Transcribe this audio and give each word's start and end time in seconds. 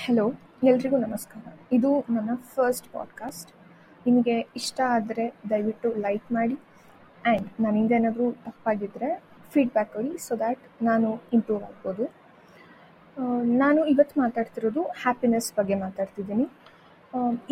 Hello 0.00 0.24
ಎಲ್ರಿಗೂ 0.70 0.96
ನಮಸ್ಕಾರ. 1.04 1.42
ಇದು 1.76 1.90
ನನ್ನ 2.14 2.32
ಫಸ್ಟ್ 2.54 2.86
ಪಾಡ್ಕಾಸ್ಟ್ 2.94 3.50
ನಿಮಗೆ 4.06 4.34
ಇಷ್ಟ 4.60 4.78
ಆದರೆ 4.96 5.24
ದಯವಿಟ್ಟು 5.50 5.88
ಲೈಕ್ 6.04 6.26
ಮಾಡಿ 6.36 6.56
ಆ್ಯಂಡ್ 7.30 7.46
ನನ್ನಿಂದ 7.64 7.92
ಏನಾದರೂ 7.98 8.26
ತಪ್ಪಾಗಿದ್ದರೆ 8.46 9.08
ಫೀಡ್ಬ್ಯಾಕ್ 9.52 9.90
ಕೊಡಿ 9.94 10.12
ಸೊ 10.26 10.36
ದ್ಯಾಟ್ 10.42 10.62
ನಾನು 10.88 11.08
ಇಂಪ್ರೂವ್ 11.36 11.64
ಆಗ್ಬೋದು. 11.68 12.04
ನಾನು 13.62 13.80
ಇವತ್ತು 13.94 14.14
ಮಾತಾಡ್ತಿರೋದು 14.24 14.84
ಹ್ಯಾಪಿನೆಸ್ 15.04 15.50
ಬಗ್ಗೆ 15.58 15.78
ಮಾತಾಡ್ತಿದ್ದೀನಿ. 15.86 16.46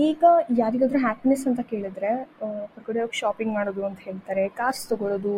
ಈಗ 0.08 0.24
ಯಾರಿಗಾದ್ರೂ 0.62 1.02
ಹ್ಯಾಪಿನೆಸ್ 1.06 1.46
ಅಂತ 1.50 1.64
ಕೇಳಿದ್ರೆ 1.72 2.12
ಹೊರಗಡೆ 2.42 3.00
ಹೋಗಿ 3.04 3.18
ಶಾಪಿಂಗ್ 3.22 3.54
ಮಾಡೋದು 3.58 3.84
ಅಂತ 3.90 4.00
ಹೇಳ್ತಾರೆ 4.08 4.46
ಕಾರ್ಸ್ 4.60 4.84
ತೊಗೊಳೋದು 4.92 5.36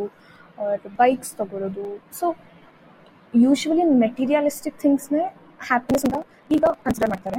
ಬೈಕ್ಸ್ 1.01 1.35
ತೊಗೊಳೋದು. 1.43 1.89
ಸೊ 2.21 2.27
ಯೂಶ್ವಲಿ 3.35 3.85
ಮೆಟೀರಿಯಲಿಸ್ಟಿಕ್ 4.05 4.79
ಥಿಂಗ್ಸ್ನೇ 4.85 5.25
ಹ್ಯಾಪಿನೆಸ್ 5.69 6.05
ಅಂತ 6.09 6.19
ಈಗ 6.57 6.65
ಕನ್ಸಿಡರ್ 6.85 7.11
ಮಾಡ್ತಾರೆ. 7.15 7.39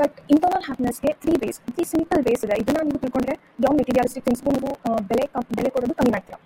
but 0.00 0.16
internal 0.32 0.64
ಹ್ಯಾಪಿನೆಸ್ಗೆ 0.68 1.10
three 1.22 1.32
base 1.42 1.58
three 1.76 1.84
simple 1.92 2.20
base 2.28 2.42
ಇದೆ. 2.46 2.56
ಇದನ್ನ 2.62 2.82
ನೀವು 2.88 2.98
ತಿಳ್ಕೊಂಡ್ರೆ 3.04 3.34
ಯಾವ 3.64 3.72
ಮೆಟೀರಿಯಲಿಸ್ಟಿಕ್ 3.80 4.24
ಥಿಂಗ್ಸ್ಗೂ 4.28 4.50
ನೀವು 4.56 4.72
ಬೆಲೆ 5.10 5.24
ಬೆಲೆ 5.58 5.70
ಕೊಡೋದು 5.76 5.94
ಕಮ್ಮಿ 6.00 6.12
ಮಾಡ್ತೀರಾ. 6.16 6.38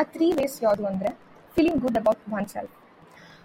ಆ 0.00 0.04
ತ್ರೀ 0.14 0.28
ಬೇಸ್ 0.38 0.56
ಯಾವುದು 0.66 0.84
ಅಂದರೆ 0.92 1.10
feeling 1.56 1.80
good 1.84 1.98
about 2.02 2.22
oneself 2.54 2.74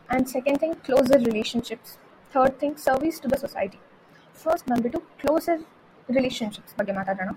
and 0.09 0.27
second 0.35 0.59
thing 0.63 0.77
closer 0.87 1.21
relationships 1.29 1.93
third 2.33 2.55
thing 2.61 2.77
service 2.87 3.19
to 3.23 3.29
the 3.33 3.37
society 3.45 3.79
first 4.43 4.65
ಬಂದ್ಬಿಟ್ಟು 4.71 4.99
ಕ್ಲೋಸರ್ 5.21 5.61
ರಿಲೇಷನ್ಶಿಪ್ಸ್ 6.17 6.73
ಬಗ್ಗೆ 6.79 6.93
ಮಾತಾಡೋಣ. 6.99 7.31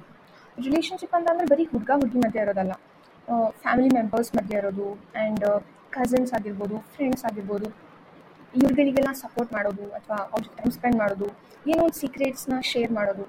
ರಿಲೇಷನ್ಶಿಪ್ 0.66 1.14
ಅಂತಂದರೆ 1.18 1.46
ಬರೀ 1.52 1.64
ಹುಡುಗ 1.72 1.90
ಹುಡುಗಿ 2.00 2.18
ಮಧ್ಯೆ 2.24 2.40
ಇರೋದಲ್ಲ. 2.44 2.72
ಫ್ಯಾಮಿಲಿ 3.64 3.90
ಮೆಂಬರ್ಸ್ 3.98 4.30
ಮಧ್ಯೆ 4.38 4.56
ಇರೋದು 4.60 4.86
ಆ್ಯಂಡ್ 4.94 5.44
ಕಸಿನ್ಸ್ 5.96 6.32
ಆಗಿರ್ಬೋದು 6.38 6.76
ಫ್ರೆಂಡ್ಸ್ 6.94 7.24
ಆಗಿರ್ಬೋದು. 7.28 7.68
ಇವ್ರುಗಳಿಗೆಲ್ಲ 8.58 9.10
ಸಪೋರ್ಟ್ 9.22 9.50
ಮಾಡೋದು 9.56 9.84
ಅಥವಾ 9.98 10.18
ಅವ್ರ 10.34 10.42
ಟೈಮ್ 10.58 10.72
ಸ್ಪೆಂಡ್ 10.76 10.98
ಮಾಡೋದು, 11.02 11.28
ಏನೋ 11.70 11.80
ಒಂದು 11.86 11.98
ಸೀಕ್ರೆಟ್ಸ್ನ 12.02 12.54
ಶೇರ್ 12.70 12.92
ಮಾಡೋದು. 12.98 13.24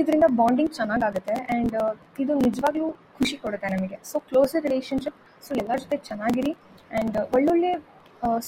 ಇದರಿಂದ 0.00 0.26
ಬಾಂಡಿಂಗ್ 0.38 0.72
ಚೆನ್ನಾಗಾಗುತ್ತೆ 0.78 1.34
ಆ್ಯಂಡ್ 1.42 1.76
ಇದು 2.22 2.32
ನಿಜವಾಗ್ಲೂ 2.46 2.88
ಖುಷಿ 3.18 3.36
ಕೊಡುತ್ತೆ 3.44 3.68
ನಮಗೆ. 3.74 3.98
ಸೊ 4.10 4.16
ಕ್ಲೋಸರ್ 4.30 4.64
ರಿಲೇಷನ್ಶಿಪ್ 4.68 5.18
ಸೊ 5.46 5.52
ಎಲ್ಲರ 5.62 5.78
ಜೊತೆ 5.84 5.98
ಚೆನ್ನಾಗಿರಿ 6.08 6.52
ಆ್ಯಂಡ್ 6.54 7.16
ಒಳ್ಳೊಳ್ಳೆ 7.36 7.72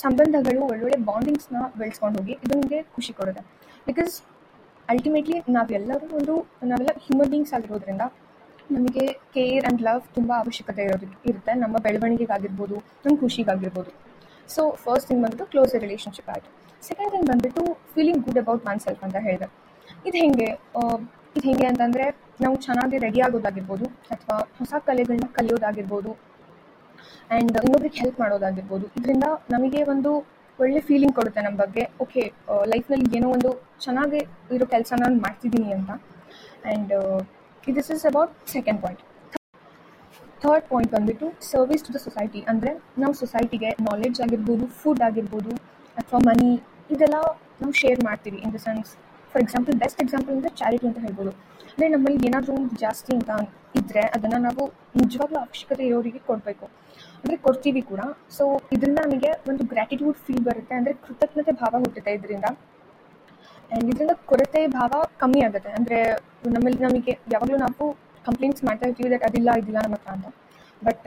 ಸಂಬಂಧಗಳು, 0.03 0.61
ಒಳ್ಳೊಳ್ಳೆ 0.73 0.99
ಬಾಂಡಿಂಗ್ಸ್ನ 1.09 1.59
ಬೆಳೆಸ್ಕೊಂಡು 1.81 2.19
ಹೋಗಿ 2.21 2.35
ಇದು 2.45 2.53
ನಿಮಗೆ 2.61 2.81
ಖುಷಿ 2.97 3.13
ಕೊಡುತ್ತೆ. 3.19 3.43
ಬಿಕಾಸ್ 3.89 4.15
ಅಲ್ಟಿಮೇಟ್ಲಿ 4.93 5.39
ನಾವೆಲ್ಲರೂ 5.57 6.07
ಒಂದು, 6.19 6.35
ನಾವೆಲ್ಲ 6.71 6.93
ಹ್ಯೂಮನ್ 7.07 7.31
ಬೀಯಿಂಗ್ಸ್ 7.33 7.55
ಆಗಿರೋದ್ರಿಂದ 7.57 8.05
ನಮಗೆ 8.77 9.05
ಕೇರ್ 9.35 9.65
ಆ್ಯಂಡ್ 9.65 9.83
ಲವ್ 9.87 10.03
ತುಂಬ 10.17 10.31
ಅವಶ್ಯಕತೆ 10.45 10.83
ಇರೋದಕ್ಕೆ 10.89 11.19
ಇರುತ್ತೆ. 11.31 11.53
ನಮ್ಮ 11.63 11.77
ಬೆಳವಣಿಗೆಗಾಗಿರ್ಬೋದು, 11.87 12.77
ನಮ್ಮ 13.05 13.15
ಖುಷಿಗಾಗಿರ್ಬೋದು. 13.25 13.93
ಸೊ 14.55 14.63
ಫಸ್ಟ್ 14.85 15.07
ಥಿಂಗ್ 15.09 15.23
ಬಂದ್ಬಿಟ್ಟು 15.25 15.47
ಕ್ಲೋಸ್ 15.53 15.75
ರಿಲೇಷನ್ಶಿಪ್ 15.85 16.31
ಆಯಿತು 16.35 16.51
ಸೆಕೆಂಡ್ 16.89 17.11
ಥಿಂಗ್ 17.15 17.27
ಬಂದ್ಬಿಟ್ಟು 17.31 17.63
feeling 17.95 18.21
good 18.27 18.41
about 18.43 18.63
man 18.69 18.81
self 18.85 19.03
ಅಂತ 19.07 19.19
ಹೇಳಿದೆ. 19.27 19.49
ಇದು 20.09 20.17
ಹೇಗೆ? 20.25 20.49
ಇದು 21.37 21.45
ಹೇಗೆ 21.49 21.67
ಅಂತಂದರೆ 21.71 22.05
ನಾವು 22.45 22.57
ಚೆನ್ನಾಗಿ 22.67 22.97
ರೆಡಿ 23.05 23.21
ಆಗೋದಾಗಿರ್ಬೋದು 23.27 23.87
ಅಥವಾ 24.15 24.37
ಹೊಸ 24.59 24.75
ಕಲೆಗಳನ್ನ 24.89 25.27
ಕಲಿಯೋದಾಗಿರ್ಬೋದು 25.39 26.11
ಆ್ಯಂಡ್ 27.35 27.57
ಇನ್ನೊಬ್ರಿಗೆ 27.65 27.99
ಹೆಲ್ಪ್ 28.03 28.19
ಮಾಡೋದಾಗಿರ್ಬೋದು. 28.23 28.87
ಇದರಿಂದ 28.99 29.27
ನಮಗೆ 29.55 29.81
ಒಂದು 29.95 30.13
ಒಳ್ಳೆ 30.59 30.81
ಫೀಲಿಂಗ್ 30.89 31.15
ಕೊಡುತ್ತೆ 31.19 31.41
ನಮ್ಮ 31.47 31.59
ಬಗ್ಗೆ. 31.65 31.83
ಓಕೆ 32.05 32.23
ಲೈಫ್ನಲ್ಲಿ 32.73 33.09
ಏನೋ 33.19 33.29
ಒಂದು 33.37 33.51
ಚೆನ್ನಾಗಿ 33.85 34.21
ಇರೋ 34.57 34.67
ಕೆಲಸ 34.75 34.93
ನಾನು 35.03 35.19
ಮಾಡ್ತಿದ್ದೀನಿ 35.27 35.71
ಅಂತ. 35.79 35.91
And 36.69 36.93
this 37.77 37.91
is 37.97 38.05
about 38.11 38.33
second 38.55 38.81
point 38.85 39.03
third 40.45 40.67
point 40.71 40.91
ಬಂದ್ಬಿಟ್ಟು 40.95 41.27
ಸರ್ವಿಸ್ 41.51 41.85
ಟು 41.87 41.93
ದ 41.97 42.01
ಸೊಸೈಟಿ 42.07 42.41
ಅಂದರೆ 42.51 42.73
ನಾವು 43.03 43.15
ಸೊಸೈಟಿಗೆ 43.21 43.71
ನಾಲೆಡ್ಜ್ 43.89 44.19
ಆಗಿರ್ಬೋದು 44.25 44.65
ಫುಡ್ 44.81 45.03
ಆಗಿರ್ಬೋದು, 45.09 45.53
ಅಥವಾ 46.01 46.21
ಮನಿ 46.29 46.51
ಇದೆಲ್ಲ 46.95 47.19
ನಾವು 47.61 47.73
ಶೇರ್ 47.83 48.01
ಮಾಡ್ತೀವಿ 48.09 48.39
in 48.47 48.53
the 48.57 48.61
sense 48.67 48.91
for 49.33 49.43
example 49.45 49.77
best 49.83 50.01
example 50.05 50.33
ಅಂದರೆ 50.37 50.53
ಚಾರಿಟಿ 50.61 50.87
ಅಂತ 50.91 51.01
ಹೇಳ್ಬೋದು. 51.07 51.33
ಅಂದರೆ 51.71 51.89
ನಮ್ಮಲ್ಲಿ 51.95 52.21
ಏನಾದರೂ 52.29 52.53
ಒಂದು 52.61 52.77
ಜಾಸ್ತಿ 52.85 53.11
ಅಂತ 53.19 53.31
ಇದ್ದರೆ 53.81 54.03
ಅದನ್ನು 54.17 54.39
ನಾವು 54.47 54.63
ನಿಜವಾಗ್ಲೂ 55.01 55.39
ಅವಶ್ಯಕತೆ 55.45 55.83
ಇರೋರಿಗೆ 55.91 56.21
ಕೊಡಬೇಕು. 56.29 56.67
ಅಂದರೆ 57.19 57.37
ಕೊಡ್ತೀವಿ 57.47 57.83
ಕೂಡ. 57.91 58.03
ಸೊ 58.37 58.45
ಇದರಿಂದ 58.75 59.01
ನಮಗೆ 59.07 59.31
ಒಂದು 59.51 59.63
ಗ್ರ್ಯಾಟಿಟ್ಯೂಡ್ 59.73 60.19
ಫೀಲ್ 60.27 60.45
ಬರುತ್ತೆ. 60.49 60.75
ಅಂದರೆ 60.81 60.93
ಕೃತಜ್ಞತೆ 61.05 61.53
ಭಾವ 61.63 61.73
ಹುಟ್ಟುತ್ತೆ 61.85 62.13
ಇದರಿಂದ. 62.19 62.49
ಆ್ಯಂಡ್ 63.71 63.89
ಇದರಿಂದ 63.93 64.15
ಕೊರತೆ 64.31 64.61
ಭಾವ 64.79 64.93
ಕಮ್ಮಿ 65.23 65.41
ಆಗುತ್ತೆ. 65.49 65.71
ಅಂದರೆ 65.79 65.99
ನಮ್ಮಲ್ಲಿ 66.55 66.81
ನಮಗೆ 66.87 67.15
ಯಾವಾಗಲೂ 67.35 67.59
ನಾವು 67.67 67.87
ಕಂಪ್ಲೇಂಟ್ಸ್ 68.29 68.63
ಮಾಡ್ತಾ 68.69 68.87
ಇರ್ತೀವಿ 68.89 69.11
ದಟ್ 69.15 69.27
ಅದಿಲ್ಲ, 69.29 69.51
ಇದಿಲ್ಲ 69.61 69.79
ನಮ್ಮ 69.87 69.97
ಹತ್ರ 69.99 70.13
ಅಂತ. 70.17 70.29
ಬಟ್ 70.87 71.07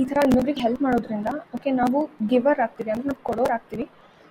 ಈ 0.00 0.04
ಥರ 0.10 0.18
ಇನ್ನೊಬ್ರಿಗೆ 0.28 0.60
ಹೆಲ್ಪ್ 0.66 0.82
ಮಾಡೋದ್ರಿಂದ 0.86 1.30
ಓಕೆ 1.56 1.70
ನಾವು 1.80 1.98
ಗಿವರ್ 2.30 2.60
ಆಗ್ತೀವಿ, 2.66 2.90
ಅಂದರೆ 2.94 3.08
ನಾವು 3.10 3.20
ಕೊಡೋರು 3.28 3.52
ಆಗ್ತೀವಿ. 3.56 3.86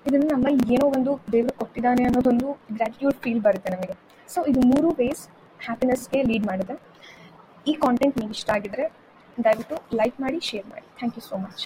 ಇದನ್ನು 0.06 0.28
ನಮ್ಮ 0.34 0.48
ಏನೋ 0.74 0.86
ಒಂದು 0.98 1.12
ದೇವರು 1.34 1.54
ಕೊಟ್ಟಿದ್ದಾನೆ 1.60 2.04
ಅನ್ನೋದೊಂದು 2.10 2.48
ಗ್ರ್ಯಾಟಿಟ್ಯೂಡ್ 2.78 3.18
ಫೀಲ್ 3.24 3.42
ಬರುತ್ತೆ 3.48 3.70
ನಮಗೆ. 3.76 3.96
ಸೊ 4.34 4.40
ಇದು 4.52 4.62
ಮೂರು 4.72 4.90
ವೇಸ್ 5.02 5.24
ಹ್ಯಾಪಿನೆಸ್ಗೆ 5.66 6.22
ಲೀಡ್ 6.30 6.46
ಮಾಡುತ್ತೆ. 6.52 6.76
ಈ 7.72 7.74
ಕಾಂಟೆಂಟ್ 7.84 8.16
ನಿಮ್ಗೆ 8.20 8.36
ಇಷ್ಟ 8.40 8.50
ಆಗಿದ್ರೆ 8.58 8.86
ದಯವಿಟ್ಟು 9.38 9.76
ಲೈಕ್ 10.00 10.18
ಮಾಡಿ 10.24 10.40
ಶೇರ್ 10.50 10.68
ಮಾಡಿ. 10.74 10.88
Thank 11.00 11.18
you 11.20 11.24
so 11.30 11.38
much 11.46 11.64